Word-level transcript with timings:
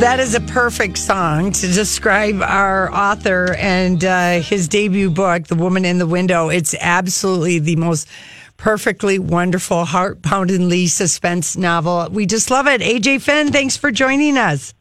That 0.00 0.18
is 0.18 0.34
a 0.34 0.40
perfect 0.40 0.96
song 0.96 1.52
to 1.52 1.66
describe 1.66 2.40
our 2.40 2.90
author 2.90 3.54
and 3.58 4.02
uh, 4.02 4.40
his 4.40 4.66
debut 4.66 5.10
book, 5.10 5.46
The 5.46 5.54
Woman 5.54 5.84
in 5.84 5.98
the 5.98 6.06
Window. 6.06 6.48
It's 6.48 6.74
absolutely 6.80 7.58
the 7.58 7.76
most 7.76 8.08
perfectly 8.56 9.18
wonderful, 9.18 9.84
heart 9.84 10.22
poundingly 10.22 10.86
suspense 10.86 11.54
novel. 11.54 12.08
We 12.10 12.24
just 12.24 12.50
love 12.50 12.66
it. 12.66 12.80
AJ 12.80 13.20
Finn, 13.20 13.52
thanks 13.52 13.76
for 13.76 13.90
joining 13.90 14.38
us. 14.38 14.72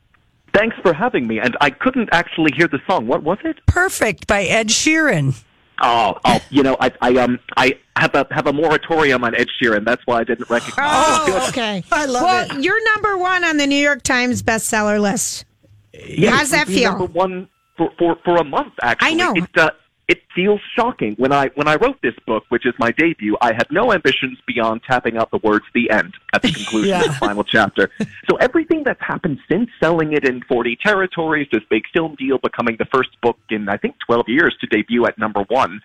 Thanks 0.53 0.77
for 0.81 0.93
having 0.93 1.27
me. 1.27 1.37
And 1.39 1.57
I 1.59 1.69
couldn't 1.69 2.07
actually 2.13 2.53
hear 2.55 2.69
the 2.69 2.79
song. 2.89 3.05
What 3.05 3.21
was 3.23 3.39
it? 3.43 3.57
Perfect 3.65 4.25
by 4.25 4.43
Ed 4.43 4.69
Sheeran. 4.69 5.43
Oh, 5.81 6.17
oh, 6.25 6.39
you 6.49 6.63
know, 6.63 6.75
I, 6.79 6.91
I, 7.01 7.15
um, 7.17 7.39
I 7.57 7.77
have 7.95 8.15
a 8.15 8.27
have 8.31 8.47
a 8.47 8.53
moratorium 8.53 9.23
on 9.23 9.35
Ed 9.35 9.47
Sheeran. 9.61 9.85
That's 9.85 10.05
why 10.05 10.19
I 10.19 10.23
didn't 10.23 10.49
recognize. 10.49 10.75
Oh, 10.77 11.45
okay. 11.49 11.83
I 11.91 12.05
love 12.05 12.23
well, 12.23 12.57
it. 12.57 12.63
you're 12.63 12.83
number 12.95 13.17
one 13.17 13.43
on 13.43 13.57
the 13.57 13.67
New 13.67 13.75
York 13.75 14.03
Times 14.03 14.41
bestseller 14.43 14.99
list. 15.01 15.45
Yeah, 15.93 16.31
How's 16.31 16.51
that 16.51 16.67
feel? 16.67 16.91
Number 16.91 17.05
one 17.05 17.49
for, 17.77 17.91
for 17.97 18.17
for 18.23 18.35
a 18.37 18.43
month. 18.43 18.73
Actually, 18.81 19.09
I 19.09 19.13
know. 19.13 19.33
It, 19.35 19.57
uh, 19.57 19.71
it 20.09 20.23
feels 20.33 20.59
shocking 20.75 21.13
when 21.17 21.31
I 21.31 21.49
when 21.53 21.67
I 21.67 21.75
wrote 21.75 22.01
this 22.01 22.15
book, 22.25 22.43
which 22.49 22.65
is 22.65 22.73
my 22.79 22.91
debut. 22.91 23.37
I 23.41 23.53
had 23.53 23.67
no 23.69 23.93
ambitions 23.93 24.39
beyond 24.47 24.81
tapping 24.89 25.17
out 25.17 25.29
the 25.29 25.37
words 25.37 25.65
"the 25.75 25.89
end" 25.91 26.15
at 26.33 26.41
the 26.41 26.51
conclusion 26.51 26.95
of 26.95 27.03
the 27.05 27.13
final 27.19 27.43
chapter. 27.43 27.91
So 28.27 28.35
everything 28.37 28.81
that's 28.83 29.01
happened 29.01 29.37
since 29.49 29.69
selling 29.79 30.13
it 30.13 30.27
in 30.27 30.41
40 30.41 30.77
territories, 30.83 31.47
this 31.51 31.61
big 31.69 31.83
film 31.93 32.15
deal, 32.15 32.39
becoming 32.39 32.75
the 32.79 32.87
first 32.91 33.09
book 33.21 33.37
in 33.51 33.69
I 33.69 33.77
think 33.77 33.95
12 34.07 34.25
years 34.27 34.57
to 34.61 34.67
debut 34.67 35.05
at 35.05 35.17
number 35.19 35.45
one 35.47 35.79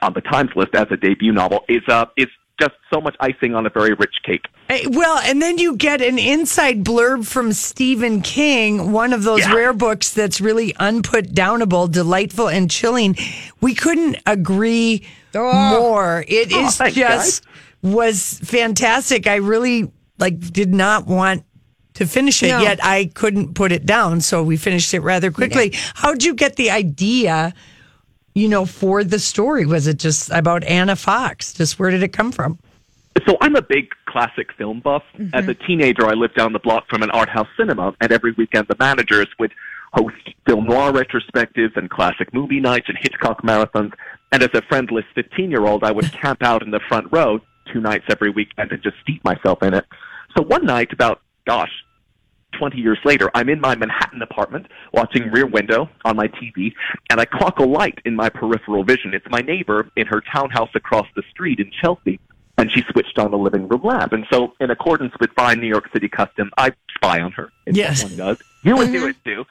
on 0.00 0.12
the 0.12 0.20
Times 0.20 0.50
list 0.54 0.74
as 0.74 0.86
a 0.92 0.96
debut 0.96 1.32
novel, 1.32 1.64
is 1.68 1.82
uh 1.88 2.06
is 2.16 2.28
just 2.58 2.74
so 2.92 3.00
much 3.00 3.14
icing 3.20 3.54
on 3.54 3.66
a 3.66 3.70
very 3.70 3.92
rich 3.94 4.14
cake. 4.24 4.46
Eh, 4.68 4.86
well, 4.88 5.18
and 5.18 5.42
then 5.42 5.58
you 5.58 5.76
get 5.76 6.00
an 6.00 6.18
inside 6.18 6.84
blurb 6.84 7.26
from 7.26 7.52
Stephen 7.52 8.22
King, 8.22 8.92
one 8.92 9.12
of 9.12 9.22
those 9.24 9.40
Yeah. 9.40 9.54
rare 9.54 9.72
books 9.72 10.12
that's 10.12 10.40
really 10.40 10.74
unput 10.78 11.26
downable, 11.34 11.90
delightful, 11.90 12.48
and 12.48 12.70
chilling. 12.70 13.16
We 13.60 13.74
couldn't 13.74 14.16
agree 14.26 15.06
oh. 15.34 15.80
more. 15.80 16.24
It 16.28 16.52
Oh, 16.52 16.66
is 16.66 16.76
thanks, 16.76 16.94
just 16.96 17.44
was 17.82 18.40
fantastic. 18.42 19.26
I 19.26 19.36
really 19.36 19.90
like 20.18 20.40
did 20.52 20.74
not 20.74 21.06
want 21.06 21.44
to 21.94 22.06
finish 22.06 22.42
it 22.42 22.48
No. 22.48 22.60
yet. 22.60 22.78
I 22.82 23.10
couldn't 23.14 23.54
put 23.54 23.70
it 23.72 23.86
down, 23.86 24.20
so 24.20 24.42
we 24.42 24.56
finished 24.56 24.92
it 24.94 25.00
rather 25.00 25.30
quickly. 25.30 25.72
How'd 25.94 26.22
you 26.24 26.34
get 26.34 26.56
the 26.56 26.70
idea? 26.70 27.54
You 28.36 28.48
know, 28.48 28.66
for 28.66 29.02
the 29.02 29.18
story, 29.18 29.64
was 29.64 29.86
it 29.86 29.98
just 29.98 30.28
about 30.28 30.62
Anna 30.64 30.94
Fox? 30.94 31.54
Just 31.54 31.78
where 31.78 31.90
did 31.90 32.02
it 32.02 32.12
come 32.12 32.30
from? 32.30 32.58
So 33.26 33.38
I'm 33.40 33.56
a 33.56 33.62
big 33.62 33.88
classic 34.06 34.52
film 34.58 34.80
buff. 34.80 35.04
As 35.32 35.48
a 35.48 35.54
mm-hmm. 35.54 35.66
teenager, 35.66 36.06
I 36.06 36.12
lived 36.12 36.34
down 36.34 36.52
the 36.52 36.58
block 36.58 36.86
from 36.86 37.02
an 37.02 37.10
art 37.12 37.30
house 37.30 37.48
cinema, 37.56 37.94
and 37.98 38.12
every 38.12 38.32
weekend 38.32 38.66
the 38.68 38.76
managers 38.78 39.28
would 39.38 39.54
host 39.94 40.16
film 40.46 40.66
noir 40.66 40.92
retrospectives 40.92 41.78
and 41.78 41.88
classic 41.88 42.34
movie 42.34 42.60
nights 42.60 42.90
and 42.90 42.98
Hitchcock 43.00 43.40
marathons. 43.40 43.94
And 44.32 44.42
as 44.42 44.50
a 44.52 44.60
friendless 44.68 45.06
15 45.14 45.50
year 45.50 45.64
old, 45.64 45.82
I 45.82 45.92
would 45.92 46.12
camp 46.12 46.42
out 46.42 46.62
in 46.62 46.70
the 46.70 46.80
front 46.90 47.06
row 47.10 47.40
two 47.72 47.80
nights 47.80 48.04
every 48.10 48.28
weekend 48.28 48.70
and 48.70 48.82
just 48.82 48.96
steep 49.00 49.24
myself 49.24 49.62
in 49.62 49.72
it. 49.72 49.86
So 50.36 50.44
one 50.44 50.66
night, 50.66 50.92
about, 50.92 51.22
gosh, 51.46 51.72
20 52.58 52.78
years 52.78 52.98
later, 53.04 53.30
I'm 53.34 53.48
in 53.48 53.60
my 53.60 53.74
Manhattan 53.74 54.22
apartment 54.22 54.66
watching 54.92 55.30
Rear 55.30 55.46
Window 55.46 55.88
on 56.04 56.16
my 56.16 56.28
TV, 56.28 56.72
and 57.10 57.20
I 57.20 57.24
clock 57.24 57.58
a 57.58 57.64
light 57.64 57.98
in 58.04 58.14
my 58.16 58.28
peripheral 58.28 58.84
vision. 58.84 59.14
It's 59.14 59.26
my 59.30 59.40
neighbor 59.40 59.88
in 59.96 60.06
her 60.06 60.22
townhouse 60.32 60.70
across 60.74 61.06
the 61.16 61.22
street 61.30 61.60
in 61.60 61.70
Chelsea, 61.82 62.18
and 62.58 62.70
she 62.72 62.82
switched 62.90 63.18
on 63.18 63.30
the 63.30 63.38
living 63.38 63.68
room 63.68 63.82
lamp. 63.82 64.12
And 64.12 64.26
so, 64.32 64.54
in 64.60 64.70
accordance 64.70 65.12
with 65.20 65.30
fine 65.36 65.60
New 65.60 65.68
York 65.68 65.88
City 65.92 66.08
custom, 66.08 66.50
I 66.56 66.72
spy 66.96 67.20
on 67.20 67.32
her. 67.32 67.50
It's 67.66 67.76
Yes. 67.76 68.02
one 68.04 68.16
does. 68.16 68.38
You 68.62 68.76
would 68.76 68.92
do 68.92 69.06
it 69.06 69.16
too. 69.24 69.44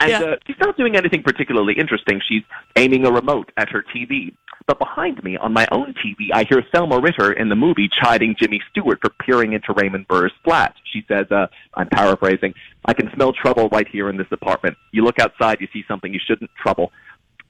And 0.00 0.10
Yeah. 0.10 0.20
uh, 0.22 0.36
she's 0.46 0.58
not 0.60 0.76
doing 0.76 0.94
anything 0.96 1.22
particularly 1.22 1.72
interesting. 1.74 2.20
She's 2.26 2.42
aiming 2.76 3.06
a 3.06 3.10
remote 3.10 3.50
at 3.56 3.70
her 3.70 3.82
TV. 3.94 4.34
But 4.66 4.80
behind 4.80 5.22
me, 5.22 5.36
on 5.36 5.52
my 5.52 5.66
own 5.70 5.94
TV, 5.94 6.30
I 6.34 6.44
hear 6.44 6.60
Thelma 6.72 6.98
Ritter 6.98 7.32
in 7.32 7.48
the 7.48 7.54
movie 7.54 7.88
chiding 8.02 8.34
Jimmy 8.38 8.60
Stewart 8.70 8.98
for 9.00 9.10
peering 9.10 9.52
into 9.52 9.72
Raymond 9.72 10.08
Burr's 10.08 10.32
flat. 10.42 10.74
She 10.92 11.04
says, 11.06 11.30
uh, 11.30 11.46
I'm 11.74 11.88
paraphrasing, 11.88 12.52
I 12.84 12.92
can 12.92 13.08
smell 13.14 13.32
trouble 13.32 13.68
right 13.70 13.86
here 13.86 14.08
in 14.08 14.16
this 14.16 14.26
apartment. 14.32 14.76
You 14.90 15.04
look 15.04 15.20
outside, 15.20 15.60
you 15.60 15.68
see 15.72 15.84
something 15.86 16.12
you 16.12 16.20
shouldn't 16.24 16.50
trouble. 16.60 16.90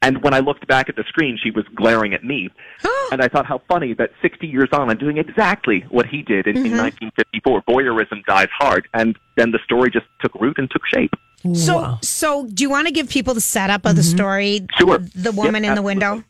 And 0.02 0.22
when 0.22 0.34
I 0.34 0.40
looked 0.40 0.66
back 0.66 0.90
at 0.90 0.96
the 0.96 1.04
screen, 1.08 1.38
she 1.42 1.50
was 1.50 1.64
glaring 1.74 2.12
at 2.12 2.22
me. 2.22 2.50
and 3.10 3.22
I 3.22 3.28
thought 3.28 3.46
how 3.46 3.62
funny 3.66 3.94
that 3.94 4.10
60 4.20 4.46
years 4.46 4.68
on, 4.72 4.90
I'm 4.90 4.98
doing 4.98 5.16
exactly 5.16 5.86
what 5.88 6.04
he 6.04 6.22
did 6.22 6.46
in, 6.46 6.56
in 6.58 6.76
1954. 6.76 7.62
Voyeurism 7.62 8.22
dies 8.26 8.48
hard. 8.52 8.88
And 8.92 9.18
then 9.36 9.52
the 9.52 9.58
story 9.64 9.90
just 9.90 10.04
took 10.20 10.34
root 10.34 10.58
and 10.58 10.70
took 10.70 10.82
shape. 10.86 11.14
So, 11.54 11.96
so 12.02 12.46
do 12.46 12.62
you 12.62 12.68
want 12.68 12.88
to 12.88 12.92
give 12.92 13.08
people 13.08 13.32
the 13.32 13.40
setup 13.40 13.86
of 13.86 13.96
the 13.96 14.02
story? 14.02 14.66
Sure. 14.78 14.98
The 14.98 15.32
woman 15.32 15.64
Yep, 15.64 15.70
in 15.70 15.74
the 15.76 15.82
window. 15.82 16.24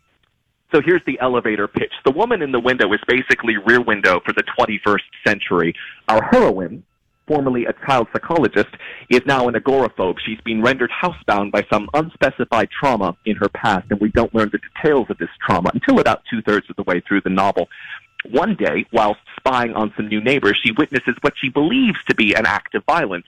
So 0.76 0.82
here's 0.84 1.00
the 1.06 1.18
elevator 1.22 1.66
pitch. 1.66 1.92
The 2.04 2.10
woman 2.10 2.42
in 2.42 2.52
the 2.52 2.60
window 2.60 2.92
is 2.92 3.00
basically 3.08 3.56
Rear 3.56 3.80
Window 3.80 4.20
for 4.26 4.34
the 4.34 4.42
21st 4.60 5.00
century. 5.26 5.74
Our 6.06 6.22
heroine, 6.30 6.82
formerly 7.26 7.64
a 7.64 7.72
child 7.86 8.08
psychologist, 8.12 8.68
is 9.08 9.22
now 9.24 9.48
an 9.48 9.54
agoraphobe. 9.54 10.16
She's 10.26 10.40
been 10.44 10.60
rendered 10.60 10.90
housebound 10.90 11.50
by 11.50 11.64
some 11.72 11.88
unspecified 11.94 12.68
trauma 12.78 13.16
in 13.24 13.36
her 13.36 13.48
past, 13.48 13.86
and 13.88 13.98
we 14.00 14.10
don't 14.10 14.34
learn 14.34 14.50
the 14.52 14.58
details 14.58 15.06
of 15.08 15.16
this 15.16 15.30
trauma 15.46 15.70
until 15.72 15.98
about 15.98 16.20
two 16.30 16.42
thirds 16.42 16.68
of 16.68 16.76
the 16.76 16.82
way 16.82 17.00
through 17.08 17.22
the 17.22 17.30
novel. 17.30 17.68
One 18.30 18.54
day, 18.54 18.84
while 18.90 19.16
spying 19.38 19.72
on 19.72 19.94
some 19.96 20.08
new 20.08 20.20
neighbors, 20.20 20.60
she 20.62 20.72
witnesses 20.72 21.14
what 21.22 21.32
she 21.40 21.48
believes 21.48 21.96
to 22.10 22.14
be 22.14 22.34
an 22.34 22.44
act 22.44 22.74
of 22.74 22.84
violence. 22.84 23.24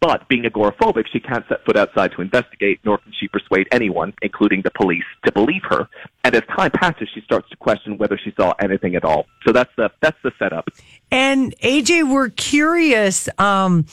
But 0.00 0.28
being 0.28 0.42
agoraphobic, 0.42 1.06
she 1.10 1.18
can't 1.18 1.44
set 1.48 1.64
foot 1.64 1.76
outside 1.76 2.12
to 2.12 2.20
investigate, 2.20 2.80
nor 2.84 2.98
can 2.98 3.12
she 3.18 3.26
persuade 3.28 3.66
anyone, 3.72 4.12
including 4.20 4.60
the 4.62 4.70
police, 4.70 5.04
to 5.24 5.32
believe 5.32 5.62
her. 5.70 5.88
And 6.24 6.34
as 6.34 6.42
time 6.54 6.72
passes, 6.72 7.08
she 7.14 7.22
starts 7.22 7.48
to 7.50 7.56
question 7.56 7.96
whether 7.96 8.18
she 8.22 8.32
saw 8.36 8.52
anything 8.60 8.96
at 8.96 9.04
all. 9.04 9.26
So 9.46 9.52
that's 9.52 9.70
the 9.76 9.90
that's 10.00 10.18
the 10.22 10.32
setup. 10.38 10.68
And 11.10 11.54
AJ, 11.62 12.12
we're 12.12 12.28
curious. 12.30 13.28
Um, 13.38 13.86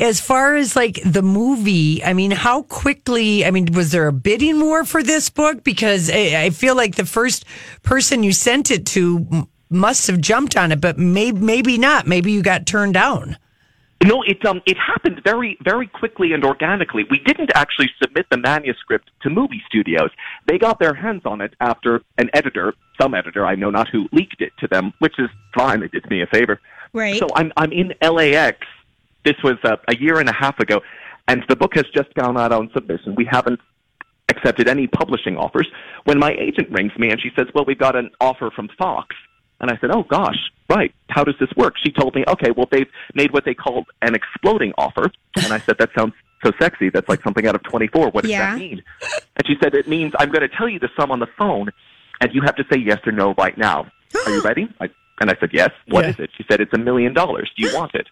as 0.00 0.20
far 0.20 0.56
as 0.56 0.76
like 0.76 1.00
the 1.04 1.22
movie, 1.22 2.02
I 2.02 2.12
mean, 2.12 2.30
how 2.30 2.62
quickly? 2.62 3.44
I 3.44 3.50
mean, 3.50 3.66
was 3.72 3.92
there 3.92 4.06
a 4.06 4.12
bidding 4.12 4.60
war 4.60 4.84
for 4.84 5.02
this 5.02 5.28
book? 5.30 5.62
Because 5.62 6.10
I, 6.10 6.44
I 6.44 6.50
feel 6.50 6.74
like 6.74 6.96
the 6.96 7.06
first 7.06 7.44
person 7.82 8.22
you 8.22 8.32
sent 8.32 8.70
it 8.70 8.86
to 8.86 9.48
must 9.70 10.06
have 10.06 10.20
jumped 10.20 10.56
on 10.56 10.72
it, 10.72 10.80
but 10.80 10.98
maybe 10.98 11.38
maybe 11.38 11.78
not. 11.78 12.06
Maybe 12.06 12.32
you 12.32 12.42
got 12.42 12.66
turned 12.66 12.94
down. 12.94 13.36
No, 14.04 14.22
it 14.22 14.44
um 14.46 14.62
it 14.64 14.76
happened 14.78 15.20
very 15.24 15.58
very 15.64 15.88
quickly 15.88 16.32
and 16.32 16.44
organically. 16.44 17.04
We 17.10 17.18
didn't 17.18 17.50
actually 17.54 17.90
submit 18.00 18.26
the 18.30 18.36
manuscript 18.36 19.10
to 19.22 19.30
movie 19.30 19.62
studios. 19.66 20.10
They 20.46 20.56
got 20.56 20.78
their 20.78 20.94
hands 20.94 21.22
on 21.24 21.40
it 21.40 21.54
after 21.60 22.02
an 22.16 22.30
editor, 22.32 22.74
some 23.00 23.14
editor 23.14 23.44
I 23.44 23.56
know 23.56 23.70
not 23.70 23.88
who, 23.88 24.08
leaked 24.12 24.40
it 24.40 24.52
to 24.60 24.68
them, 24.68 24.92
which 25.00 25.18
is 25.18 25.28
fine. 25.56 25.82
It 25.82 25.90
did 25.90 26.08
me 26.08 26.22
a 26.22 26.26
favor. 26.26 26.60
Right. 26.92 27.18
So 27.18 27.26
I'm 27.34 27.52
I'm 27.56 27.72
in 27.72 27.92
LAX. 28.00 28.58
This 29.24 29.36
was 29.42 29.56
uh, 29.64 29.76
a 29.88 29.96
year 29.96 30.20
and 30.20 30.28
a 30.28 30.32
half 30.34 30.60
ago, 30.60 30.80
and 31.26 31.44
the 31.48 31.56
book 31.56 31.74
has 31.74 31.84
just 31.92 32.14
gone 32.14 32.38
out 32.38 32.52
on 32.52 32.70
submission. 32.72 33.16
We 33.16 33.24
haven't 33.24 33.58
accepted 34.28 34.68
any 34.68 34.86
publishing 34.86 35.36
offers. 35.36 35.66
When 36.04 36.20
my 36.20 36.32
agent 36.38 36.70
rings 36.70 36.92
me 36.98 37.10
and 37.10 37.20
she 37.20 37.30
says, 37.36 37.48
"Well, 37.52 37.64
we've 37.66 37.78
got 37.78 37.96
an 37.96 38.10
offer 38.20 38.50
from 38.54 38.68
Fox," 38.78 39.16
and 39.60 39.70
I 39.70 39.76
said, 39.80 39.90
"Oh 39.90 40.04
gosh, 40.04 40.38
right. 40.68 40.94
How 41.10 41.24
does 41.24 41.34
this 41.40 41.50
work?" 41.56 41.74
She 41.82 41.90
told 41.90 42.14
me, 42.14 42.24
"Okay, 42.28 42.50
well, 42.56 42.68
they've 42.70 42.88
made 43.14 43.32
what 43.32 43.44
they 43.44 43.54
called 43.54 43.86
an 44.02 44.14
exploding 44.14 44.72
offer," 44.78 45.10
and 45.36 45.52
I 45.52 45.60
said, 45.60 45.76
"That 45.78 45.90
sounds." 45.96 46.14
So 46.44 46.52
sexy. 46.60 46.88
That's 46.88 47.08
like 47.08 47.20
something 47.24 47.48
out 47.48 47.56
of 47.56 47.64
24. 47.64 48.10
What 48.10 48.22
does 48.22 48.30
Yeah. 48.30 48.50
that 48.52 48.60
mean? 48.60 48.80
And 49.02 49.44
she 49.44 49.56
said, 49.60 49.74
It 49.74 49.88
means 49.88 50.12
I'm 50.20 50.28
going 50.30 50.48
to 50.48 50.56
tell 50.56 50.68
you 50.68 50.78
the 50.78 50.88
sum 50.96 51.10
on 51.10 51.18
the 51.18 51.26
phone, 51.36 51.68
and 52.20 52.32
you 52.32 52.42
have 52.42 52.54
to 52.54 52.64
say 52.72 52.78
yes 52.78 53.00
or 53.04 53.10
no 53.10 53.34
right 53.36 53.58
now. 53.58 53.90
Are 54.24 54.30
you 54.32 54.40
ready? 54.42 54.68
I, 54.80 54.88
and 55.20 55.32
I 55.32 55.36
said 55.40 55.50
yes. 55.52 55.70
What 55.88 56.04
Yeah. 56.04 56.10
is 56.12 56.20
it? 56.20 56.30
She 56.38 56.44
said 56.48 56.60
it's 56.60 56.72
a 56.72 56.78
million 56.78 57.12
dollars. 57.12 57.50
Do 57.56 57.66
you 57.66 57.74
want 57.74 57.92
it? 57.96 58.06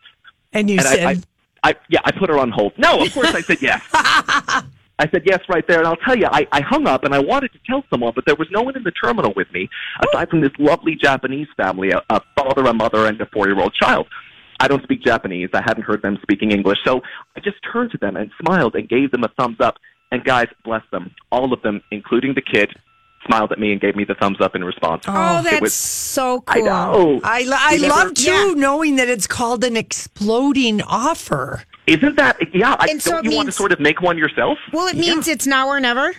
And 0.52 0.68
you 0.68 0.78
And 0.78 0.88
said, 0.88 1.04
I, 1.06 1.10
I, 1.10 1.22
I, 1.70 1.74
yeah, 1.88 2.00
I 2.04 2.10
put 2.10 2.28
her 2.28 2.36
on 2.40 2.50
hold. 2.50 2.72
No, 2.76 2.98
of 3.00 3.12
course 3.14 3.32
I 3.32 3.42
said 3.42 3.58
yes. 3.62 3.80
I 4.98 5.08
said 5.10 5.22
yes 5.26 5.40
right 5.48 5.66
there, 5.68 5.78
and 5.78 5.86
I'll 5.86 5.96
tell 5.96 6.16
you, 6.16 6.26
I, 6.30 6.46
I 6.52 6.62
hung 6.62 6.86
up 6.86 7.04
and 7.04 7.14
I 7.14 7.18
wanted 7.18 7.52
to 7.52 7.58
tell 7.68 7.84
someone, 7.90 8.12
but 8.14 8.24
there 8.26 8.34
was 8.36 8.48
no 8.50 8.62
one 8.62 8.76
in 8.76 8.82
the 8.82 8.90
terminal 8.92 9.32
with 9.36 9.50
me 9.52 9.68
aside 10.02 10.30
from 10.30 10.40
this 10.40 10.52
lovely 10.58 10.94
Japanese 10.94 11.48
family, 11.56 11.90
a, 11.90 12.02
a 12.08 12.20
father, 12.34 12.62
a 12.62 12.72
mother, 12.72 13.06
and 13.06 13.20
a 13.20 13.26
four-year-old 13.26 13.74
child. 13.74 14.06
I 14.58 14.68
don't 14.68 14.82
speak 14.84 15.02
Japanese. 15.02 15.50
I 15.52 15.60
hadn't 15.60 15.82
heard 15.82 16.00
them 16.00 16.18
speaking 16.22 16.50
English, 16.50 16.78
so 16.82 17.02
I 17.36 17.40
just 17.40 17.56
turned 17.70 17.90
to 17.90 17.98
them 17.98 18.16
and 18.16 18.30
smiled 18.42 18.74
and 18.74 18.88
gave 18.88 19.10
them 19.10 19.22
a 19.24 19.28
thumbs 19.38 19.58
up. 19.60 19.76
And 20.12 20.24
guys, 20.24 20.46
bless 20.64 20.82
them, 20.92 21.10
all 21.30 21.52
of 21.52 21.60
them, 21.60 21.82
including 21.90 22.32
the 22.34 22.40
kid, 22.40 22.70
smiled 23.26 23.52
at 23.52 23.58
me 23.58 23.72
and 23.72 23.80
gave 23.80 23.96
me 23.96 24.04
the 24.04 24.14
thumbs 24.14 24.38
up 24.40 24.54
in 24.54 24.64
response. 24.64 25.02
Oh, 25.08 25.12
oh 25.14 25.40
It 25.40 25.44
that's 25.44 25.60
was- 25.60 25.74
so 25.74 26.42
I 26.46 26.54
cool. 26.60 26.64
know. 26.64 27.20
I, 27.22 27.44
I 27.54 27.74
You 27.74 27.88
love 27.88 28.14
too 28.14 28.30
Yeah. 28.30 28.52
knowing 28.56 28.96
that 28.96 29.08
it's 29.08 29.26
called 29.26 29.62
an 29.62 29.76
exploding 29.76 30.80
offer. 30.80 31.64
Isn't 31.86 32.16
that? 32.16 32.36
Yeah. 32.54 32.76
I, 32.78 32.86
And 32.90 33.00
so 33.02 33.12
don't 33.12 33.26
it 33.26 33.30
you 33.30 33.36
want 33.36 33.46
to 33.46 33.52
sort 33.52 33.72
of 33.72 33.80
make 33.80 34.00
one 34.02 34.18
yourself? 34.18 34.58
Well, 34.72 34.86
it 34.88 34.96
means 34.96 35.28
it's 35.28 35.46
now 35.46 35.68
or 35.68 35.78
never. 35.80 36.14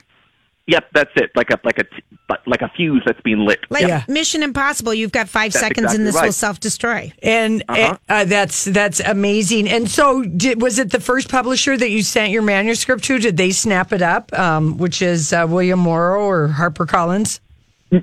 Yep, 0.69 0.89
that's 0.93 1.11
it. 1.15 1.31
Like 1.33 1.49
a 1.49 1.59
like 1.63 1.79
a 1.79 1.83
t- 1.85 2.03
but 2.27 2.45
like 2.45 2.61
a 2.61 2.67
fuse 2.75 3.01
that's 3.05 3.21
being 3.21 3.39
lit. 3.45 3.59
Like 3.69 3.87
Yeah. 3.87 4.03
Mission 4.09 4.43
Impossible, 4.43 4.93
you've 4.93 5.13
got 5.13 5.29
five 5.29 5.53
That's 5.53 5.65
seconds 5.65 5.93
and 5.93 6.05
exactly 6.05 6.11
this 6.11 6.21
will 6.21 6.33
self 6.33 6.59
destroy. 6.59 7.13
And 7.23 7.63
Uh-huh. 7.69 7.97
uh, 8.09 8.25
that's 8.25 8.65
that's 8.65 8.99
amazing. 8.99 9.69
And 9.69 9.89
so, 9.89 10.23
did, 10.23 10.61
was 10.61 10.77
it 10.77 10.91
the 10.91 10.99
first 10.99 11.29
publisher 11.29 11.77
that 11.77 11.89
you 11.89 12.03
sent 12.03 12.31
your 12.31 12.41
manuscript 12.41 13.05
to? 13.05 13.17
Did 13.17 13.37
they 13.37 13.51
snap 13.51 13.93
it 13.93 14.01
up? 14.01 14.37
Um, 14.37 14.77
which 14.77 15.01
is 15.01 15.31
uh, 15.31 15.45
William 15.47 15.79
Morrow 15.79 16.19
or 16.21 16.49
HarperCollins? 16.49 17.39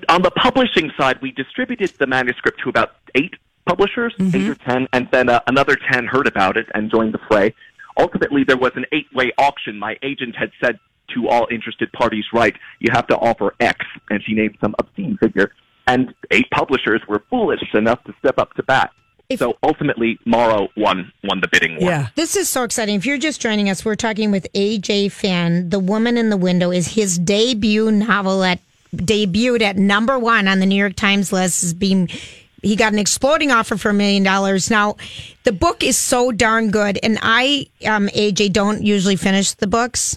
On 0.09 0.23
the 0.23 0.31
publishing 0.31 0.91
side, 0.97 1.21
we 1.21 1.33
distributed 1.33 1.93
the 1.99 2.07
manuscript 2.07 2.61
to 2.63 2.71
about 2.71 2.93
eight 3.15 3.35
publishers, 3.67 4.15
eight 4.21 4.49
or 4.49 4.55
ten, 4.55 4.89
and 4.93 5.09
then 5.11 5.29
uh, 5.29 5.41
another 5.47 5.77
ten 5.91 6.07
heard 6.07 6.27
about 6.27 6.57
it 6.57 6.67
and 6.75 6.91
joined 6.91 7.15
the 7.15 7.21
fray. 7.29 7.55
Ultimately, 7.99 8.45
there 8.45 8.57
was 8.57 8.73
an 8.75 8.85
eight-way 8.93 9.33
auction. 9.39 9.79
My 9.79 9.97
agent 10.03 10.35
had 10.37 10.51
said 10.63 10.79
to 11.15 11.29
all 11.29 11.47
interested 11.51 11.93
parties, 11.93 12.25
"Right, 12.33 12.57
you 12.81 12.91
have 12.93 13.07
to 13.09 13.17
offer 13.17 13.55
X," 13.61 13.85
and 14.11 14.23
she 14.25 14.35
named 14.35 14.57
some 14.61 14.75
obscene 14.79 15.17
figure. 15.19 15.53
And 15.87 16.15
eight 16.31 16.51
publishers 16.51 17.03
were 17.09 17.23
foolish 17.29 17.61
enough 17.75 18.03
to 18.05 18.15
step 18.19 18.39
up 18.39 18.55
to 18.55 18.63
bat. 18.63 18.91
If- 19.29 19.39
so 19.39 19.57
ultimately, 19.63 20.19
Morrow 20.27 20.69
won 20.77 21.13
won 21.23 21.41
the 21.41 21.49
bidding 21.49 21.81
war. 21.81 21.91
Yeah. 21.91 22.09
This 22.15 22.37
is 22.37 22.49
so 22.49 22.63
exciting. 22.65 22.95
If 22.97 23.07
you're 23.07 23.19
just 23.19 23.41
joining 23.41 23.71
us, 23.71 23.85
we're 23.85 23.97
talking 23.97 24.31
with 24.31 24.47
AJ 24.55 25.13
Finn. 25.13 25.71
The 25.71 25.79
Woman 25.79 26.19
in 26.19 26.31
the 26.31 26.37
Window 26.37 26.71
is 26.71 26.89
his 26.95 27.19
debut 27.19 27.91
novel 27.91 28.45
at 28.45 28.61
debuted 28.95 29.63
at 29.63 29.77
number 29.77 30.19
one 30.19 30.47
on 30.47 30.61
the 30.61 30.67
New 30.67 30.77
York 30.77 30.95
Times 30.95 31.33
list. 31.33 31.63
Is 31.63 31.75
being 31.75 32.09
he 32.65 32.77
got 32.77 32.93
an 32.93 32.99
exploding 32.99 33.51
offer 33.51 33.77
for 33.77 33.91
a 33.91 33.95
million 33.95 34.23
dollars. 34.23 34.71
Now, 34.71 34.97
the 35.45 35.53
book 35.53 35.83
is 35.85 35.97
so 35.99 36.33
darn 36.33 36.71
good, 36.71 36.99
and 37.03 37.19
I, 37.23 37.67
um, 37.87 38.09
AJ, 38.09 38.53
don't 38.53 38.83
usually 38.83 39.17
finish 39.17 39.53
the 39.53 39.67
books. 39.67 40.17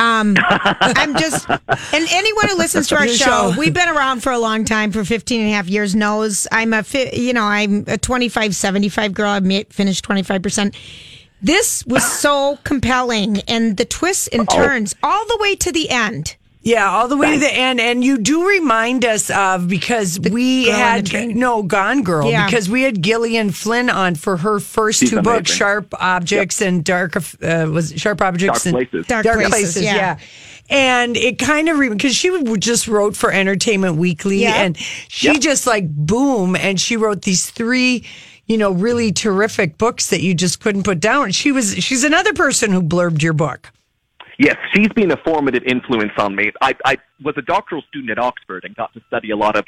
Um, 0.00 0.36
I'm 0.38 1.16
just, 1.16 1.48
and 1.50 1.58
anyone 2.12 2.48
who 2.48 2.56
listens 2.56 2.86
to 2.88 2.96
our 2.96 3.08
show, 3.08 3.52
we've 3.58 3.74
been 3.74 3.88
around 3.88 4.22
for 4.22 4.30
a 4.30 4.38
long 4.38 4.64
time, 4.64 4.92
for 4.92 5.04
15 5.04 5.40
and 5.40 5.50
a 5.50 5.52
half 5.52 5.68
years, 5.68 5.96
knows 5.96 6.46
I'm 6.52 6.72
a, 6.72 6.84
you 7.12 7.32
know, 7.32 7.42
I'm 7.42 7.82
a 7.88 7.98
25, 7.98 8.54
75 8.54 9.12
girl. 9.12 9.30
I've 9.30 9.66
finished 9.70 10.04
25%. 10.04 10.74
This 11.42 11.84
was 11.86 12.04
so 12.04 12.58
compelling, 12.64 13.40
and 13.48 13.76
the 13.76 13.84
twists 13.84 14.28
and 14.28 14.48
turns 14.48 14.94
all 15.02 15.26
the 15.26 15.38
way 15.40 15.56
to 15.56 15.72
the 15.72 15.90
end. 15.90 16.36
Yeah, 16.60 16.90
all 16.90 17.08
the 17.08 17.16
way 17.16 17.32
to 17.34 17.38
the 17.38 17.52
end. 17.52 17.80
And 17.80 18.02
you 18.04 18.18
do 18.18 18.46
remind 18.46 19.04
us 19.04 19.30
of 19.30 19.68
because 19.68 20.18
we 20.20 20.66
Girl 20.66 20.74
had 20.74 21.12
no 21.36 21.62
Gone 21.62 22.02
Girl 22.02 22.28
Yeah. 22.30 22.46
because 22.46 22.68
we 22.68 22.82
had 22.82 23.02
Gillian 23.02 23.50
Flynn 23.52 23.88
on 23.88 24.16
for 24.16 24.36
her 24.38 24.58
first 24.60 25.00
She's 25.00 25.10
two 25.10 25.22
books. 25.22 25.50
Sharp 25.50 25.94
Objects 25.98 26.60
and 26.60 26.84
Dark 26.84 27.16
uh, 27.16 27.20
was 27.72 27.92
it 27.92 28.00
Sharp 28.00 28.20
Objects 28.20 28.64
Dark 28.64 28.66
and 28.66 28.88
Places. 28.90 29.06
Dark 29.06 29.24
Dark 29.24 29.36
Places, 29.38 29.52
Places, 29.52 29.82
yeah. 29.84 29.94
yeah. 29.94 30.18
And 30.70 31.16
it 31.16 31.38
kind 31.38 31.68
of 31.70 31.78
because 31.78 32.14
she 32.14 32.30
just 32.58 32.88
wrote 32.88 33.16
for 33.16 33.32
Entertainment 33.32 33.96
Weekly, 33.96 34.42
Yeah. 34.42 34.62
and 34.62 34.76
she 34.76 35.38
just 35.38 35.66
like 35.66 35.88
boom, 35.88 36.54
and 36.56 36.78
she 36.78 36.98
wrote 36.98 37.22
these 37.22 37.48
three, 37.48 38.04
you 38.46 38.58
know, 38.58 38.72
really 38.72 39.10
terrific 39.10 39.78
books 39.78 40.08
that 40.10 40.20
you 40.20 40.34
just 40.34 40.60
couldn't 40.60 40.82
put 40.82 41.00
down. 41.00 41.30
She 41.32 41.52
was 41.52 41.72
she's 41.76 42.04
another 42.04 42.34
person 42.34 42.70
who 42.72 42.82
blurbed 42.82 43.22
your 43.22 43.32
book. 43.32 43.70
Yes, 44.38 44.56
she's 44.72 44.88
been 44.88 45.10
a 45.10 45.16
formative 45.18 45.64
influence 45.64 46.12
on 46.16 46.36
me. 46.36 46.52
I, 46.62 46.74
I 46.84 46.96
was 47.24 47.34
a 47.36 47.42
doctoral 47.42 47.82
student 47.88 48.10
at 48.10 48.18
Oxford 48.18 48.64
and 48.64 48.74
got 48.76 48.92
to 48.94 49.00
study 49.08 49.30
a 49.30 49.36
lot 49.36 49.56
of 49.56 49.64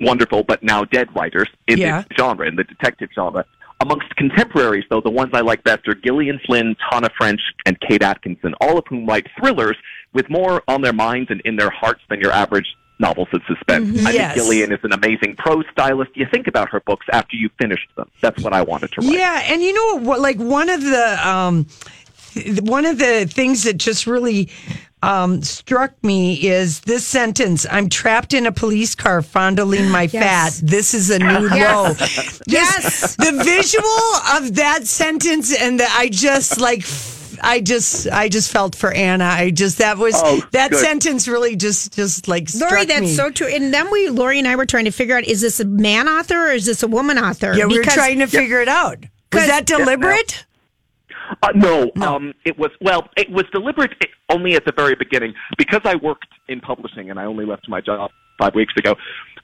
wonderful 0.00 0.42
but 0.42 0.62
now 0.62 0.84
dead 0.84 1.14
writers 1.14 1.48
in 1.68 1.78
Yeah. 1.78 2.02
this 2.02 2.16
genre, 2.18 2.46
in 2.48 2.56
the 2.56 2.64
detective 2.64 3.10
genre. 3.14 3.44
Amongst 3.80 4.14
contemporaries, 4.16 4.84
though, 4.88 5.02
the 5.02 5.10
ones 5.10 5.32
I 5.34 5.40
like 5.42 5.62
best 5.62 5.86
are 5.88 5.94
Gillian 5.94 6.40
Flynn, 6.46 6.74
Tana 6.90 7.10
French, 7.18 7.40
and 7.66 7.78
Kate 7.80 8.02
Atkinson, 8.02 8.54
all 8.62 8.78
of 8.78 8.84
whom 8.88 9.04
write 9.04 9.26
thrillers 9.38 9.76
with 10.14 10.30
more 10.30 10.62
on 10.68 10.80
their 10.80 10.92
minds 10.94 11.30
and 11.30 11.42
in 11.44 11.56
their 11.56 11.70
hearts 11.70 12.00
than 12.08 12.20
your 12.20 12.32
average 12.32 12.66
novels 13.00 13.28
of 13.34 13.42
suspense. 13.48 14.06
I 14.06 14.12
Yes. 14.12 14.32
think 14.34 14.44
Gillian 14.46 14.72
is 14.72 14.78
an 14.84 14.92
amazing 14.92 15.34
prose 15.36 15.64
stylist. 15.72 16.12
You 16.14 16.26
think 16.32 16.46
about 16.46 16.70
her 16.70 16.80
books 16.86 17.04
after 17.12 17.36
you've 17.36 17.52
finished 17.60 17.88
them. 17.96 18.08
That's 18.22 18.42
what 18.42 18.54
I 18.54 18.62
wanted 18.62 18.92
to 18.92 19.00
write. 19.02 19.18
Yeah, 19.18 19.42
and 19.46 19.60
you 19.60 19.72
know 19.74 19.98
what? 20.08 20.20
Like 20.20 20.38
one 20.38 20.70
of 20.70 20.80
the 20.80 21.28
um, 21.28 21.66
one 22.62 22.86
of 22.86 22.98
the 22.98 23.26
things 23.30 23.64
that 23.64 23.78
just 23.78 24.06
really 24.06 24.50
um, 25.02 25.42
struck 25.42 25.92
me 26.02 26.46
is 26.46 26.80
this 26.80 27.06
sentence: 27.06 27.66
"I'm 27.70 27.88
trapped 27.88 28.32
in 28.34 28.46
a 28.46 28.52
police 28.52 28.94
car, 28.94 29.20
fondling 29.22 29.90
my 29.90 30.02
Yes. 30.12 30.60
fat. 30.60 30.66
This 30.66 30.94
is 30.94 31.10
a 31.10 31.18
new 31.18 31.48
Yes. 31.54 31.74
low." 31.74 31.94
Just 31.94 32.42
Yes. 32.46 33.16
the 33.16 33.42
visual 33.44 34.14
of 34.36 34.54
that 34.56 34.86
sentence, 34.86 35.54
and 35.54 35.78
the, 35.80 35.86
I 35.90 36.08
just 36.08 36.60
like. 36.60 36.84
I 37.42 37.60
just, 37.60 38.08
I 38.08 38.30
just 38.30 38.50
felt 38.50 38.74
for 38.74 38.90
Anna. 38.92 39.24
I 39.26 39.50
just 39.50 39.76
that 39.78 39.98
was 39.98 40.14
Oh, 40.16 40.42
that 40.52 40.70
good. 40.70 40.80
sentence 40.80 41.28
really 41.28 41.56
just, 41.56 41.92
just 41.94 42.26
like 42.26 42.48
struck 42.48 42.70
Lori, 42.70 42.84
that's 42.86 43.00
me. 43.02 43.14
so 43.14 43.30
true. 43.30 43.48
And 43.48 43.74
then 43.74 43.90
we, 43.90 44.08
Lori 44.08 44.38
and 44.38 44.48
I 44.48 44.56
were 44.56 44.64
trying 44.64 44.86
to 44.86 44.90
figure 44.92 45.14
out: 45.16 45.24
is 45.24 45.42
this 45.42 45.60
a 45.60 45.64
man 45.66 46.08
author 46.08 46.46
or 46.46 46.52
is 46.52 46.64
this 46.64 46.82
a 46.82 46.88
woman 46.88 47.18
author? 47.18 47.52
Yeah, 47.54 47.66
we 47.66 47.76
were 47.78 47.84
trying 47.84 48.20
to 48.20 48.28
figure 48.28 48.62
it 48.62 48.68
out. 48.68 48.98
Was 49.32 49.46
that 49.48 49.66
deliberate? 49.66 50.46
Uh, 51.42 51.52
no, 51.54 51.90
Um, 52.00 52.34
it 52.44 52.58
was 52.58 52.70
well. 52.80 53.08
It 53.16 53.30
was 53.30 53.44
deliberate 53.52 53.92
only 54.28 54.54
at 54.54 54.64
the 54.64 54.72
very 54.72 54.94
beginning 54.94 55.34
because 55.58 55.80
I 55.84 55.96
worked 55.96 56.28
in 56.48 56.60
publishing 56.60 57.10
and 57.10 57.18
I 57.18 57.24
only 57.24 57.44
left 57.46 57.68
my 57.68 57.80
job 57.80 58.10
five 58.38 58.54
weeks 58.54 58.74
ago. 58.76 58.94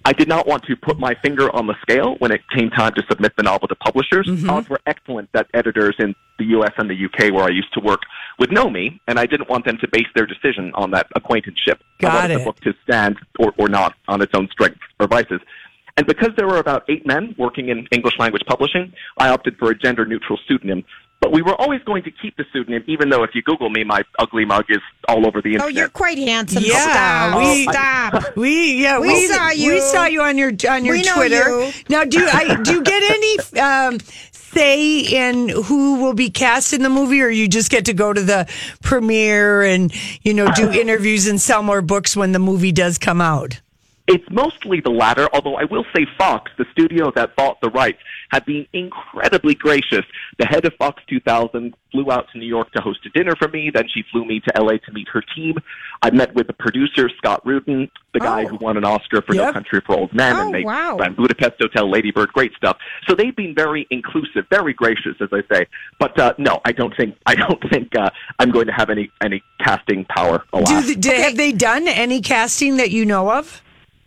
I 0.05 0.15
did 0.15 0.29
not 0.29 0.47
want 0.47 0.65
to 0.65 0.77
put 0.77 0.99
my 0.99 1.15
finger 1.23 1.55
on 1.55 1.67
the 1.67 1.75
scale 1.83 2.17
when 2.21 2.33
it 2.33 2.41
came 2.57 2.71
time 2.71 2.93
to 2.95 3.03
submit 3.11 3.33
the 3.37 3.43
novel 3.43 3.69
to 3.69 3.75
publishers. 3.77 4.27
Odds 4.49 4.69
were 4.71 4.81
excellent 4.87 5.29
that 5.33 5.47
editors 5.53 5.95
in 5.99 6.15
the 6.39 6.47
U.S. 6.47 6.73
and 6.79 6.89
the 6.89 6.95
U.K., 6.95 7.31
where 7.31 7.45
I 7.45 7.51
used 7.51 7.73
to 7.75 7.81
work, 7.81 8.01
would 8.39 8.51
know 8.51 8.71
me, 8.71 8.99
and 9.09 9.19
I 9.19 9.27
didn't 9.27 9.51
want 9.51 9.67
them 9.67 9.77
to 9.79 9.89
base 9.93 10.07
their 10.15 10.25
decision 10.25 10.73
on 10.75 10.91
that 10.93 11.07
acquaintanceship. 11.15 11.83
Got 11.99 12.13
I 12.13 12.15
wanted 12.15 12.35
it. 12.35 12.39
the 12.39 12.45
book 12.45 12.61
to 12.61 12.73
stand 12.83 13.19
or, 13.39 13.53
or 13.59 13.69
not 13.69 13.95
on 14.09 14.23
its 14.23 14.33
own 14.35 14.49
strengths 14.51 14.81
or 14.99 15.07
vices. 15.07 15.41
And 15.99 16.07
because 16.07 16.31
there 16.39 16.47
were 16.49 16.59
about 16.59 16.85
eight 16.89 17.07
men 17.07 17.35
working 17.37 17.69
in 17.69 17.87
English 17.93 18.15
language 18.19 18.43
publishing, 18.47 18.95
I 19.19 19.29
opted 19.29 19.59
for 19.59 19.71
a 19.71 19.79
gender 19.79 20.07
neutral 20.07 20.39
pseudonym. 20.49 20.83
But 21.21 21.33
we 21.33 21.43
were 21.43 21.55
always 21.61 21.83
going 21.83 22.03
to 22.05 22.11
keep 22.11 22.37
the 22.39 22.45
pseudonym, 22.51 22.83
even 22.87 23.11
though 23.11 23.23
if 23.25 23.35
you 23.35 23.43
Google 23.43 23.69
me, 23.69 23.85
my 23.85 24.03
ugly 24.19 24.47
mug 24.47 24.65
is 24.71 24.79
all 25.07 25.27
over 25.27 25.43
the 25.43 25.49
internet. 25.53 25.67
Oh, 25.67 25.69
you're 25.69 25.89
quite 25.91 26.17
handsome. 26.17 26.63
Yeah, 26.65 27.31
stop. 27.31 27.39
we- 27.39 27.63
stop. 27.65 28.37
We 28.37 28.83
yeah 28.83 28.99
We 28.99 29.09
we, 29.09 29.27
saw 29.27 29.51
you. 29.51 29.73
We 29.75 29.81
saw 29.81 30.07
you 30.07 30.23
on 30.23 30.39
your 30.39 30.51
on 30.69 30.85
your 30.85 30.95
We 30.97 31.03
Twitter. 31.03 31.51
you. 31.67 31.73
Now, 31.91 32.05
do 32.05 32.21
you, 32.21 32.27
I 32.27 32.57
do 32.63 32.73
you 32.75 32.83
get 32.83 33.03
any 33.03 33.61
um, 33.61 33.99
say 34.33 35.01
in 35.01 35.51
who 35.51 36.03
will 36.03 36.15
be 36.15 36.31
cast 36.31 36.73
in 36.73 36.83
the 36.83 36.89
movie, 36.89 37.21
or 37.21 37.29
you 37.29 37.49
just 37.49 37.71
get 37.71 37.85
to 37.85 37.93
go 37.93 38.13
to 38.15 38.23
the 38.23 38.49
premiere 38.83 39.63
and 39.63 39.93
you 40.25 40.33
know 40.35 40.51
do 40.55 40.71
interviews 40.73 41.27
and 41.27 41.39
sell 41.41 41.63
more 41.63 41.83
books 41.83 42.17
when 42.17 42.33
the 42.33 42.39
movie 42.39 42.73
does 42.73 42.97
come 42.99 43.21
out? 43.21 43.61
It's 44.09 44.29
mostly 44.31 44.81
the 44.81 44.91
latter, 44.91 45.29
although 45.33 45.55
I 45.57 45.65
will 45.65 45.85
say 45.95 46.05
Fox, 46.19 46.51
the 46.59 46.65
studio 46.73 47.13
that 47.15 47.37
bought 47.37 47.61
the 47.61 47.69
rights, 47.71 47.99
have 48.31 48.47
been 48.47 48.67
incredibly 48.73 49.55
gracious. 49.55 50.05
The 50.39 50.47
head 50.47 50.65
of 50.65 50.73
Fox 50.75 51.03
2000 51.09 51.75
flew 51.93 52.11
out 52.11 52.27
to 52.33 52.39
New 52.39 52.47
York 52.47 52.71
to 52.73 52.81
host 52.83 53.01
a 53.07 53.11
dinner 53.11 53.35
for 53.37 53.49
me. 53.49 53.71
Then 53.73 53.85
she 53.93 54.05
flew 54.13 54.25
me 54.25 54.41
to 54.41 54.63
LA 54.63 54.73
to 54.79 54.93
meet 54.93 55.09
her 55.13 55.23
team. 55.35 55.57
I 56.03 56.11
met 56.11 56.35
with 56.35 56.47
the 56.47 56.53
producer, 56.53 57.09
Scott 57.19 57.45
Rudin, 57.45 57.91
the 58.15 58.21
guy 58.21 58.45
Oh. 58.45 58.49
who 58.49 58.57
won 58.57 58.77
an 58.77 58.85
Oscar 58.85 59.23
for 59.23 59.35
No 59.35 59.53
Country 59.53 59.81
for 59.85 59.97
Old 59.99 60.13
Men 60.15 60.37
Oh, 60.37 60.43
and 60.43 60.51
made 60.53 60.65
wow. 60.65 60.97
Grand 60.97 61.17
Budapest 61.17 61.55
Hotel, 61.61 61.91
Ladybird, 61.91 62.33
great 62.33 62.53
stuff. 62.55 62.77
So 63.09 63.15
they've 63.15 63.35
been 63.35 63.55
very 63.55 63.87
inclusive, 63.91 64.47
very 64.51 64.73
gracious, 64.73 65.17
as 65.21 65.29
I 65.33 65.43
say. 65.53 65.67
But 65.99 66.19
uh, 66.19 66.35
no, 66.39 66.61
I 66.65 66.73
don't 66.73 66.97
think 66.97 67.17
I 67.27 67.35
don't 67.35 67.63
think 67.71 67.95
uh, 67.97 68.11
I'm 68.39 68.51
going 68.51 68.67
to 68.67 68.73
have 68.73 68.91
any 68.91 69.11
any 69.23 69.43
casting 69.61 70.05
power. 70.07 70.45
Do, 70.55 70.81
the, 70.83 70.95
do 70.95 71.11
have 71.11 71.37
they 71.37 71.53
done 71.53 71.89
any 71.89 72.21
casting 72.21 72.77
that 72.77 72.91
you 72.91 73.05
know 73.05 73.31
of? 73.31 73.63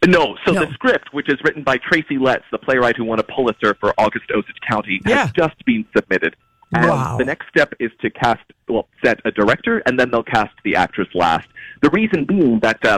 No, 0.08 0.38
so 0.46 0.52
No. 0.54 0.66
the 0.66 0.74
script, 0.74 1.14
which 1.14 1.30
is 1.30 1.38
written 1.44 1.64
by 1.64 1.78
Tracy 1.78 2.18
Letts, 2.18 2.46
the 2.52 2.58
playwright 2.58 2.98
who 2.98 3.04
won 3.06 3.20
a 3.20 3.24
Pulitzer 3.24 3.74
for 3.80 3.94
August 3.98 4.26
Osage 4.34 4.60
County, 4.68 5.00
Yeah. 5.06 5.24
has 5.24 5.32
just 5.32 5.64
been 5.66 5.86
submitted. 5.96 6.36
And 6.76 6.88
Wow. 6.90 7.18
the 7.18 7.26
next 7.26 7.48
step 7.50 7.74
is 7.80 7.92
to 8.02 8.10
cast, 8.10 8.42
well, 8.68 8.88
set 9.04 9.20
a 9.26 9.32
director, 9.32 9.84
and 9.86 10.00
then 10.00 10.10
they'll 10.12 10.24
cast 10.24 10.54
the 10.64 10.76
actress 10.76 11.08
last. 11.14 11.48
The 11.82 11.90
reason 11.92 12.26
being 12.26 12.60
that 12.60 12.84
uh, 12.86 12.98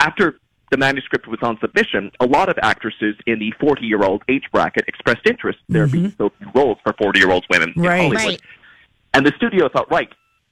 after 0.00 0.38
the 0.70 0.76
manuscript 0.76 1.26
was 1.26 1.40
on 1.42 1.58
submission, 1.60 2.10
a 2.20 2.26
lot 2.26 2.48
of 2.48 2.58
actresses 2.62 3.16
in 3.26 3.38
the 3.38 3.52
40 3.60 3.84
year 3.86 4.02
old 4.02 4.22
age 4.28 4.44
bracket 4.52 4.84
expressed 4.88 5.26
interest. 5.26 5.58
There 5.68 5.86
being 5.86 6.12
so 6.18 6.30
few 6.38 6.48
roles 6.54 6.78
for 6.84 6.92
40 6.94 7.18
year 7.18 7.30
old 7.30 7.44
women 7.50 7.72
in 7.76 7.84
Hollywood. 7.84 8.16
Right. 8.16 8.40
And 9.14 9.24
the 9.26 9.32
studio 9.36 9.68
thought, 9.68 9.90
right, 9.90 10.08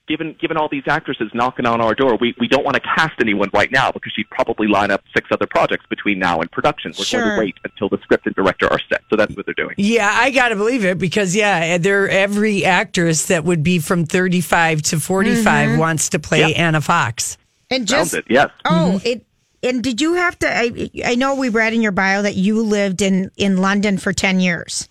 given 0.07 0.35
given 0.39 0.57
all 0.57 0.69
these 0.69 0.83
actresses 0.87 1.29
knocking 1.33 1.65
on 1.65 1.81
our 1.81 1.95
door, 1.95 2.17
we, 2.19 2.35
we 2.39 2.47
don't 2.47 2.63
want 2.63 2.75
to 2.75 2.81
cast 2.81 3.13
anyone 3.19 3.49
right 3.53 3.71
now 3.71 3.91
because 3.91 4.11
she'd 4.13 4.29
probably 4.29 4.67
line 4.67 4.91
up 4.91 5.03
six 5.13 5.27
other 5.31 5.47
projects 5.47 5.85
between 5.89 6.19
now 6.19 6.41
and 6.41 6.51
production. 6.51 6.93
We're 6.97 7.05
going 7.19 7.35
to 7.35 7.39
wait 7.39 7.55
until 7.63 7.89
the 7.89 7.97
script 8.03 8.25
and 8.25 8.35
director 8.35 8.71
are 8.71 8.79
set. 8.89 9.01
So 9.09 9.15
that's 9.15 9.35
what 9.35 9.45
they're 9.45 9.55
doing. 9.55 9.75
Yeah, 9.77 10.09
I 10.11 10.31
got 10.31 10.49
to 10.49 10.55
believe 10.55 10.85
it 10.85 10.97
because 10.97 11.35
yeah, 11.35 11.77
they're 11.77 12.09
every 12.09 12.65
actress 12.65 13.27
that 13.27 13.43
would 13.43 13.63
be 13.63 13.79
from 13.79 14.05
35 14.05 14.81
to 14.83 14.99
45 14.99 15.43
mm-hmm. 15.43 15.79
wants 15.79 16.09
to 16.09 16.19
play 16.19 16.41
Yeah. 16.41 16.47
Anna 16.47 16.81
Fox. 16.81 17.37
And 17.69 17.89
Sounds 17.89 18.11
just 18.11 18.19
it, 18.19 18.25
yes. 18.29 18.49
oh, 18.65 18.69
mm-hmm. 18.69 19.07
it. 19.07 19.25
And 19.63 19.83
did 19.83 19.99
you 19.99 20.13
have 20.13 20.37
to? 20.39 20.47
I, 20.47 20.91
I 21.03 21.15
know 21.15 21.35
we 21.35 21.49
read 21.49 21.73
in 21.73 21.81
your 21.81 21.91
bio 21.91 22.21
that 22.21 22.35
you 22.35 22.61
lived 22.61 23.01
in 23.01 23.31
in 23.35 23.57
London 23.57 23.97
for 23.97 24.13
ten 24.13 24.39
years. 24.39 24.87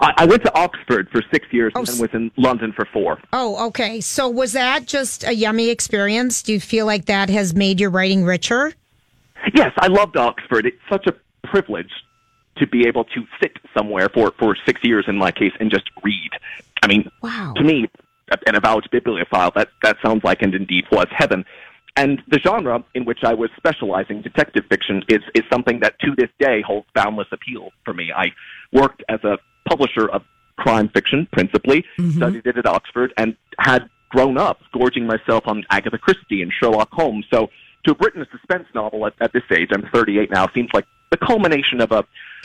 I, 0.00 0.12
I 0.18 0.24
went 0.26 0.42
to 0.44 0.54
Oxford 0.54 1.08
for 1.10 1.22
six 1.32 1.46
years 1.52 1.72
Oh, 1.74 1.84
and 1.88 2.00
was 2.00 2.10
in 2.12 2.30
London 2.36 2.72
for 2.72 2.86
four. 2.92 3.18
Oh, 3.32 3.66
okay. 3.68 4.00
So 4.00 4.28
was 4.28 4.52
that 4.52 4.86
just 4.86 5.24
a 5.24 5.32
yummy 5.34 5.68
experience? 5.70 6.42
Do 6.42 6.52
you 6.52 6.60
feel 6.60 6.86
like 6.86 7.06
that 7.06 7.30
has 7.30 7.54
made 7.54 7.80
your 7.80 7.90
writing 7.90 8.24
richer? 8.24 8.72
Yes, 9.54 9.72
I 9.78 9.86
loved 9.88 10.16
Oxford. 10.16 10.66
It's 10.66 10.76
such 10.90 11.06
a 11.06 11.14
privilege 11.46 11.90
to 12.58 12.66
be 12.66 12.86
able 12.88 13.04
to 13.04 13.22
sit 13.40 13.52
somewhere 13.76 14.08
for, 14.12 14.32
for 14.38 14.56
six 14.66 14.80
years 14.82 15.04
in 15.08 15.16
my 15.16 15.30
case 15.30 15.52
and 15.60 15.70
just 15.70 15.84
read. 16.02 16.30
I 16.82 16.86
mean, 16.88 17.10
Wow. 17.22 17.52
to 17.56 17.62
me, 17.62 17.86
an 18.46 18.56
avowed 18.56 18.88
bibliophile, 18.90 19.52
that, 19.54 19.68
that 19.82 19.96
sounds 20.04 20.24
like 20.24 20.42
and 20.42 20.54
indeed 20.54 20.84
was 20.90 21.06
heaven. 21.10 21.44
And 21.96 22.22
the 22.28 22.38
genre 22.40 22.82
in 22.94 23.04
which 23.04 23.20
I 23.24 23.34
was 23.34 23.50
specializing, 23.56 24.20
detective 24.22 24.64
fiction, 24.68 25.02
is, 25.08 25.20
is 25.34 25.42
something 25.50 25.80
that 25.80 25.98
to 26.00 26.14
this 26.16 26.28
day 26.38 26.60
holds 26.60 26.86
boundless 26.94 27.28
appeal 27.32 27.70
for 27.84 27.94
me. 27.94 28.10
I 28.14 28.26
worked 28.72 29.02
as 29.08 29.20
a 29.24 29.38
publisher 29.66 30.08
of 30.08 30.22
crime 30.56 30.88
fiction, 30.88 31.28
principally, 31.32 31.84
mm-hmm. 31.98 32.16
studied 32.16 32.46
it 32.46 32.56
at 32.56 32.66
Oxford, 32.66 33.12
and 33.16 33.36
had 33.58 33.88
grown 34.08 34.38
up 34.38 34.60
gorging 34.72 35.06
myself 35.06 35.44
on 35.46 35.64
Agatha 35.70 35.98
Christie 35.98 36.42
and 36.42 36.52
Sherlock 36.52 36.90
Holmes. 36.92 37.26
So 37.30 37.48
to 37.84 37.92
have 37.92 38.00
written 38.00 38.22
a 38.22 38.26
suspense 38.30 38.66
novel 38.74 39.06
at, 39.06 39.14
at 39.20 39.32
this 39.32 39.42
age, 39.50 39.70
I'm 39.72 39.88
38 39.92 40.30
now, 40.30 40.48
seems 40.54 40.70
like 40.72 40.86
the 41.10 41.16
culmination 41.16 41.80
of 41.80 41.92
a 41.92 42.04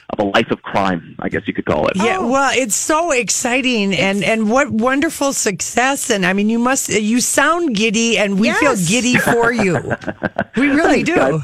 of 0.10 0.20
a 0.20 0.24
life 0.24 0.52
of 0.52 0.62
crime, 0.62 1.16
I 1.20 1.30
guess 1.30 1.44
you 1.48 1.54
could 1.54 1.66
call 1.66 1.88
it. 1.88 1.96
Yeah, 1.96 2.20
well, 2.20 2.52
it's 2.54 2.76
so 2.76 3.12
exciting 3.12 3.94
and 3.94 4.24
and 4.24 4.50
what 4.50 4.70
wonderful 4.70 5.32
success 5.32 6.10
and 6.10 6.26
I 6.26 6.34
mean 6.34 6.50
you 6.50 6.60
must 6.60 6.90
you 6.90 7.22
sound 7.22 7.76
giddy 7.76 8.18
and 8.18 8.40
we 8.40 8.52
feel 8.52 8.76
giddy 8.76 9.16
for 9.16 9.52
you. 9.52 9.74
we 10.58 10.68
really 10.70 11.04
do. 11.04 11.16
guys. 11.16 11.42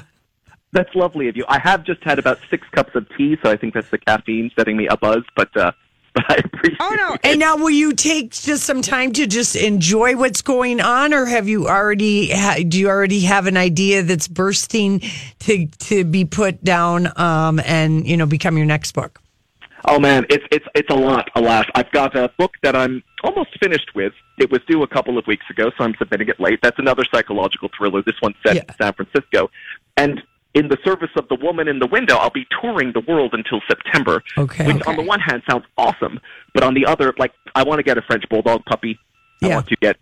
That's 0.73 0.93
lovely 0.95 1.29
of 1.29 1.37
you. 1.37 1.45
I 1.47 1.59
have 1.59 1.83
just 1.83 2.03
had 2.03 2.19
about 2.19 2.39
six 2.49 2.67
cups 2.71 2.93
of 2.95 3.07
tea, 3.17 3.37
so 3.41 3.49
I 3.49 3.57
think 3.57 3.73
that's 3.73 3.89
the 3.89 3.97
caffeine 3.97 4.51
setting 4.57 4.75
me 4.77 4.87
a 4.87 4.97
buzz. 4.97 5.23
But 5.35 5.55
uh, 5.55 5.71
but 6.13 6.25
I 6.29 6.35
appreciate. 6.43 6.77
Oh 6.81 6.95
no! 6.97 7.17
And 7.23 7.39
now, 7.39 7.55
will 7.55 7.69
you 7.69 7.93
take 7.93 8.31
just 8.31 8.63
some 8.63 8.81
time 8.81 9.13
to 9.13 9.27
just 9.27 9.55
enjoy 9.55 10.17
what's 10.17 10.41
going 10.41 10.81
on, 10.81 11.13
or 11.13 11.25
have 11.25 11.47
you 11.47 11.67
already? 11.67 12.33
Do 12.67 12.79
you 12.79 12.89
already 12.89 13.21
have 13.21 13.47
an 13.47 13.55
idea 13.57 14.03
that's 14.03 14.27
bursting 14.27 15.01
to 15.39 15.67
to 15.67 16.03
be 16.03 16.25
put 16.25 16.63
down, 16.63 17.17
um, 17.19 17.61
and 17.65 18.05
you 18.07 18.17
know, 18.17 18.25
become 18.25 18.57
your 18.57 18.65
next 18.65 18.91
book? 18.91 19.21
Oh 19.85 19.99
man, 19.99 20.25
it's 20.29 20.43
it's 20.51 20.65
it's 20.75 20.89
a 20.89 20.95
lot. 20.95 21.29
Alas, 21.35 21.65
I've 21.75 21.91
got 21.91 22.13
a 22.17 22.29
book 22.37 22.51
that 22.63 22.75
I'm 22.75 23.03
almost 23.23 23.57
finished 23.61 23.91
with. 23.95 24.11
It 24.37 24.51
was 24.51 24.59
due 24.67 24.83
a 24.83 24.87
couple 24.87 25.17
of 25.17 25.25
weeks 25.27 25.45
ago, 25.49 25.71
so 25.77 25.85
I'm 25.85 25.95
submitting 25.97 26.27
it 26.27 26.39
late. 26.41 26.59
That's 26.61 26.77
another 26.77 27.05
psychological 27.13 27.69
thriller. 27.77 28.01
This 28.03 28.15
one's 28.21 28.35
set 28.45 28.55
Yeah. 28.55 28.61
in 28.67 28.75
San 28.81 28.93
Francisco, 28.93 29.49
and 29.95 30.21
in 30.57 30.67
the 30.69 30.77
service 30.83 31.09
of 31.15 31.27
the 31.29 31.35
woman 31.35 31.67
in 31.67 31.77
the 31.79 31.85
window, 31.87 32.15
I'll 32.15 32.31
be 32.31 32.45
touring 32.61 32.91
the 32.93 33.01
world 33.01 33.33
until 33.33 33.61
September. 33.67 34.23
Okay. 34.37 34.65
Which 34.65 34.81
on 34.87 34.95
the 34.95 35.03
one 35.03 35.19
hand 35.19 35.43
sounds 35.49 35.65
awesome, 35.77 36.19
but 36.53 36.63
on 36.63 36.73
the 36.73 36.85
other, 36.85 37.13
like 37.17 37.31
I 37.53 37.63
want 37.63 37.79
to 37.79 37.83
get 37.83 37.97
a 37.97 38.01
French 38.01 38.23
bulldog 38.29 38.65
puppy. 38.65 38.97
I 39.43 39.49
want 39.49 39.67
to 39.67 39.75
get 39.77 39.97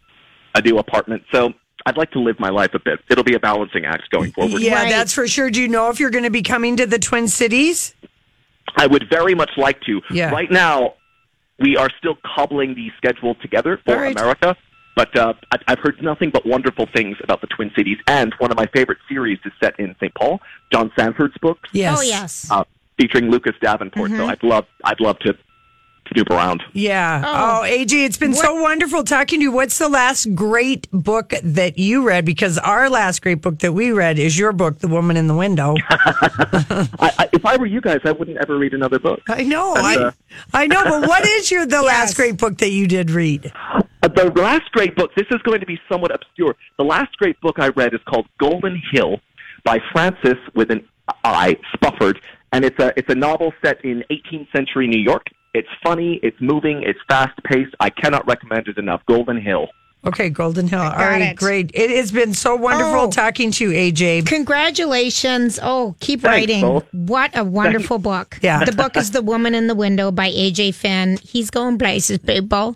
a 0.56 0.62
new 0.62 0.78
apartment. 0.78 1.24
So 1.34 1.54
I'd 1.86 1.98
like 1.98 2.12
to 2.12 2.20
live 2.20 2.40
my 2.40 2.50
life 2.50 2.74
a 2.74 2.80
bit. 2.80 3.00
It'll 3.10 3.24
be 3.26 3.36
a 3.36 3.40
balancing 3.40 3.86
act 3.86 4.10
going 4.12 4.32
forward. 4.32 4.62
Yeah, 4.62 4.76
Right. 4.84 4.90
that's 4.90 5.14
for 5.14 5.28
sure. 5.28 5.50
Do 5.52 5.62
you 5.62 5.68
know 5.68 5.90
if 5.90 6.00
you're 6.00 6.10
going 6.10 6.24
to 6.24 6.30
be 6.32 6.42
coming 6.42 6.78
to 6.78 6.86
the 6.86 6.98
Twin 7.00 7.28
Cities? 7.28 7.94
I 8.78 8.88
would 8.88 9.10
very 9.10 9.36
much 9.36 9.52
like 9.58 9.82
to. 9.82 10.02
Yeah. 10.10 10.32
Right 10.32 10.50
now, 10.50 10.94
we 11.60 11.76
are 11.78 11.90
still 11.98 12.16
cobbling 12.36 12.76
the 12.76 12.90
schedule 12.98 13.36
together 13.36 13.80
for 13.86 13.96
All 13.96 14.02
right. 14.02 14.18
America. 14.18 14.56
But 14.96 15.16
uh, 15.18 15.34
I- 15.52 15.58
I've 15.68 15.80
heard 15.80 16.02
nothing 16.02 16.30
but 16.30 16.46
wonderful 16.46 16.88
things 16.96 17.18
about 17.24 17.42
the 17.42 17.48
Twin 17.48 17.72
Cities, 17.76 17.98
and 18.08 18.34
one 18.38 18.52
of 18.52 18.58
my 18.58 18.66
favorite 18.68 19.00
series 19.10 19.40
is 19.46 19.52
set 19.62 19.78
in 19.80 19.94
St. 20.00 20.14
Paul, 20.16 20.40
John 20.72 20.92
Sandford's 20.98 21.38
books, 21.42 21.70
Yes. 21.74 21.98
Oh 21.98 22.02
yes. 22.02 22.48
uh, 22.52 22.64
featuring 22.98 23.30
Lucas 23.30 23.56
Davenport. 23.62 24.12
Mm-hmm. 24.12 24.20
So 24.22 24.28
I'd 24.28 24.44
love, 24.44 24.66
I'd 24.86 25.00
love 25.02 25.20
to 25.20 25.38
snoop 26.14 26.30
around. 26.30 26.62
Yeah. 26.74 27.24
Oh. 27.26 27.62
Oh, 27.62 27.68
AJ, 27.68 28.06
it's 28.06 28.16
been 28.18 28.34
so 28.36 28.62
wonderful 28.62 29.04
talking 29.04 29.40
to 29.40 29.44
you. 29.46 29.52
What's 29.52 29.80
the 29.80 29.90
last 29.90 30.34
great 30.36 30.88
book 30.92 31.34
that 31.44 31.78
you 31.80 32.04
read? 32.08 32.26
Because 32.26 32.58
our 32.60 32.90
last 32.92 33.22
great 33.24 33.42
book 33.42 33.60
that 33.60 33.74
we 33.74 33.92
read 33.92 34.18
is 34.20 34.38
your 34.38 34.54
book, 34.54 34.78
The 34.80 34.88
Woman 34.88 35.18
in 35.18 35.28
the 35.28 35.36
Window. 35.36 35.76
I, 35.90 36.88
I, 37.00 37.30
if 37.34 37.46
I 37.46 37.58
were 37.58 37.66
you 37.66 37.82
guys, 37.82 38.00
I 38.06 38.12
wouldn't 38.12 38.38
ever 38.38 38.58
read 38.58 38.74
another 38.74 39.00
book. 39.00 39.22
I 39.28 39.44
know. 39.44 39.76
And, 39.76 39.86
I, 39.86 39.96
uh, 39.96 40.12
I 40.54 40.68
know. 40.68 40.84
But 40.84 41.08
what 41.08 41.26
is 41.26 41.50
your 41.52 41.66
the 41.66 41.82
last 41.94 42.16
great 42.16 42.38
book 42.38 42.60
that 42.60 42.70
you 42.70 42.88
did 42.88 43.10
read? 43.12 43.52
Uh, 44.06 44.08
the 44.08 44.32
last 44.40 44.72
great 44.72 44.96
book, 44.96 45.10
this 45.16 45.26
is 45.32 45.42
going 45.42 45.60
to 45.60 45.66
be 45.66 45.80
somewhat 45.92 46.14
obscure. 46.14 46.56
The 46.78 46.84
last 46.84 47.18
great 47.18 47.40
book 47.42 47.56
I 47.58 47.70
read 47.70 47.94
is 47.96 48.00
called 48.08 48.28
Golden 48.40 48.80
Hill 48.92 49.20
by 49.64 49.80
Francis 49.92 50.38
with 50.54 50.70
an 50.70 50.88
I, 51.24 51.58
Spufford. 51.76 52.18
And 52.54 52.64
it's 52.64 52.78
a, 52.80 52.94
it's 52.98 53.10
a 53.12 53.16
novel 53.16 53.52
set 53.64 53.84
in 53.84 54.04
18th 54.12 54.52
century 54.56 54.88
New 54.88 55.02
York. 55.02 55.26
It's 55.56 55.68
funny, 55.84 56.20
it's 56.22 56.38
moving, 56.40 56.84
it's 56.84 57.00
fast 57.08 57.36
paced. 57.46 57.74
I 57.80 57.90
cannot 57.90 58.28
recommend 58.28 58.68
it 58.68 58.78
enough. 58.78 59.02
Golden 59.08 59.42
Hill. 59.42 59.68
Okay, 60.06 60.30
Golden 60.30 60.68
Hill. 60.68 60.82
All 60.82 60.90
right, 60.92 61.32
it. 61.32 61.36
great. 61.36 61.72
It 61.74 61.90
has 61.90 62.12
been 62.12 62.36
so 62.36 62.56
wonderful 62.56 63.06
Oh. 63.06 63.10
talking 63.10 63.50
to 63.52 63.72
you, 63.72 63.76
AJ. 63.76 64.28
Congratulations. 64.28 65.58
Oh, 65.64 65.96
keep 66.00 66.22
Thanks, 66.22 66.42
writing. 66.42 66.62
both. 66.62 66.86
What 66.94 67.36
a 67.36 67.44
wonderful 67.44 67.98
book. 67.98 68.38
Yeah. 68.44 68.64
The 68.66 68.72
book 68.74 68.96
is 68.98 69.10
The 69.12 69.24
Woman 69.24 69.56
in 69.56 69.66
the 69.66 69.74
Window 69.74 70.12
by 70.12 70.30
AJ 70.30 70.76
Finn. 70.76 71.18
He's 71.24 71.50
going 71.50 71.80
places, 71.80 72.20
people. 72.20 72.76